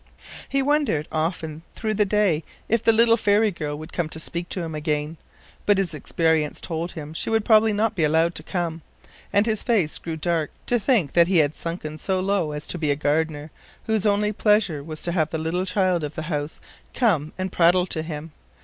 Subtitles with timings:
[0.49, 4.49] He wondered often through the day if the little fairy girl would come to speak
[4.49, 5.17] to him again,
[5.67, 8.81] but his experience told him she would probably not be allowed to come,
[9.31, 12.79] and his face grew dark to think that he had sunken so low as to
[12.79, 13.51] be a gardener,
[13.85, 16.59] whose only pleasure was to have the little child of the house
[16.95, 18.31] come and prattle to him.